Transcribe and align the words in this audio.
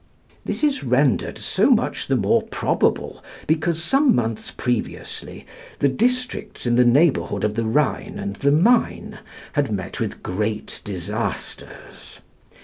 This 0.45 0.63
is 0.63 0.83
rendered 0.83 1.37
so 1.37 1.69
much 1.69 2.07
the 2.07 2.15
more 2.15 2.41
probable 2.41 3.23
because 3.45 3.83
some 3.83 4.15
months 4.15 4.49
previously 4.49 5.45
the 5.77 5.89
districts 5.89 6.65
in 6.65 6.75
the 6.75 6.83
neighbourhood 6.83 7.43
of 7.43 7.53
the 7.53 7.65
Rhine 7.65 8.17
and 8.17 8.35
the 8.37 8.49
Main 8.49 9.19
had 9.53 9.71
met 9.71 9.99
with 9.99 10.23
great 10.23 10.81
disasters. 10.83 12.19